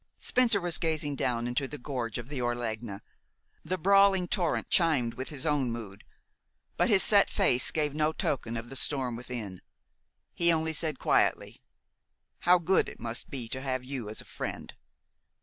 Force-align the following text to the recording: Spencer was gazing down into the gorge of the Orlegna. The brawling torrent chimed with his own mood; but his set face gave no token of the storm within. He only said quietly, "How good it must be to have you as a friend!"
Spencer 0.17 0.59
was 0.59 0.79
gazing 0.79 1.15
down 1.15 1.45
into 1.47 1.67
the 1.67 1.77
gorge 1.77 2.17
of 2.17 2.27
the 2.27 2.41
Orlegna. 2.41 3.03
The 3.63 3.77
brawling 3.77 4.27
torrent 4.27 4.67
chimed 4.71 5.13
with 5.13 5.29
his 5.29 5.45
own 5.45 5.71
mood; 5.71 6.05
but 6.75 6.89
his 6.89 7.03
set 7.03 7.29
face 7.29 7.69
gave 7.69 7.93
no 7.93 8.11
token 8.11 8.57
of 8.57 8.71
the 8.71 8.75
storm 8.75 9.15
within. 9.15 9.61
He 10.33 10.51
only 10.51 10.73
said 10.73 10.97
quietly, 10.97 11.61
"How 12.39 12.57
good 12.57 12.89
it 12.89 12.99
must 12.99 13.29
be 13.29 13.47
to 13.49 13.61
have 13.61 13.83
you 13.83 14.09
as 14.09 14.21
a 14.21 14.25
friend!" 14.25 14.73